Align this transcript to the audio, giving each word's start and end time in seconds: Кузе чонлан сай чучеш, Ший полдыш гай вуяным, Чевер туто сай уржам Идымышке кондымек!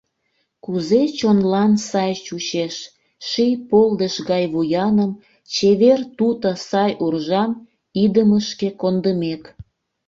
Кузе 0.63 1.01
чонлан 1.17 1.71
сай 1.89 2.11
чучеш, 2.25 2.75
Ший 3.27 3.53
полдыш 3.69 4.15
гай 4.29 4.43
вуяным, 4.53 5.11
Чевер 5.53 5.99
туто 6.17 6.49
сай 6.69 6.91
уржам 7.03 7.51
Идымышке 8.03 8.69
кондымек! 8.81 9.43